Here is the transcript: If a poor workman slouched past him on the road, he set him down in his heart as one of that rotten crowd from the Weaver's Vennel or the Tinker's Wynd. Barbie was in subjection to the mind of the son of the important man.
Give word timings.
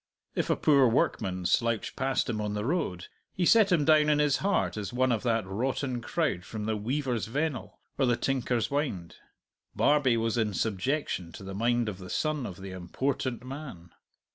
If 0.33 0.49
a 0.49 0.55
poor 0.55 0.87
workman 0.87 1.45
slouched 1.45 1.95
past 1.95 2.27
him 2.27 2.41
on 2.41 2.55
the 2.55 2.65
road, 2.65 3.05
he 3.35 3.45
set 3.45 3.71
him 3.71 3.85
down 3.85 4.09
in 4.09 4.17
his 4.17 4.37
heart 4.37 4.75
as 4.75 4.91
one 4.91 5.11
of 5.11 5.21
that 5.21 5.45
rotten 5.45 6.01
crowd 6.01 6.43
from 6.43 6.65
the 6.65 6.75
Weaver's 6.75 7.27
Vennel 7.27 7.77
or 7.99 8.07
the 8.07 8.17
Tinker's 8.17 8.71
Wynd. 8.71 9.17
Barbie 9.75 10.17
was 10.17 10.39
in 10.39 10.55
subjection 10.55 11.31
to 11.33 11.43
the 11.43 11.53
mind 11.53 11.87
of 11.87 11.99
the 11.99 12.09
son 12.09 12.47
of 12.47 12.57
the 12.61 12.71
important 12.71 13.43
man. 13.45 13.91